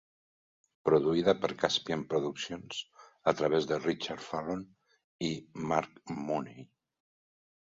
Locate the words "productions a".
2.13-3.35